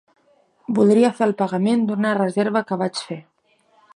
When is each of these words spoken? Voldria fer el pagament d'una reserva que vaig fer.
Voldria 0.79 1.11
fer 1.19 1.25
el 1.27 1.35
pagament 1.41 1.85
d'una 1.91 2.15
reserva 2.21 2.65
que 2.71 2.79
vaig 2.85 3.05
fer. 3.11 3.21